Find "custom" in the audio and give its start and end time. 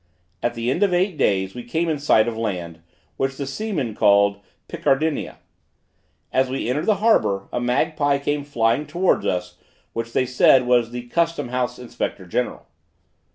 11.09-11.49